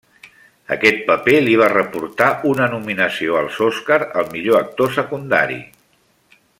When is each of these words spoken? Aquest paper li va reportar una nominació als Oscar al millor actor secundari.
Aquest 0.75 1.03
paper 1.09 1.35
li 1.47 1.53
va 1.61 1.67
reportar 1.73 2.29
una 2.53 2.69
nominació 2.73 3.37
als 3.43 3.61
Oscar 3.67 3.99
al 4.23 4.35
millor 4.35 4.61
actor 4.63 4.93
secundari. 5.01 5.61